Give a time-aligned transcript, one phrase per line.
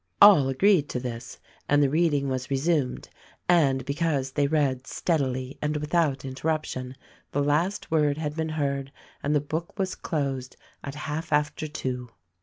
[0.19, 1.37] All agreed to this
[1.69, 3.07] and the reading was resumed;
[3.47, 6.95] and be cause they read steadily and without interruption
[7.33, 8.91] the last word had been heard
[9.21, 12.09] and the book was closed at half after two.